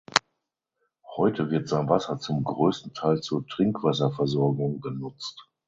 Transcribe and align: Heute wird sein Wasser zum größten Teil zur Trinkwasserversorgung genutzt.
Heute 1.15 1.51
wird 1.51 1.67
sein 1.67 1.87
Wasser 1.87 2.17
zum 2.17 2.43
größten 2.43 2.95
Teil 2.95 3.21
zur 3.21 3.45
Trinkwasserversorgung 3.45 4.81
genutzt. 4.81 5.47